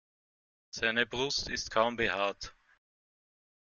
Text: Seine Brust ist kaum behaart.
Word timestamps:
Seine 0.71 1.05
Brust 1.05 1.47
ist 1.47 1.69
kaum 1.69 1.95
behaart. 1.95 2.55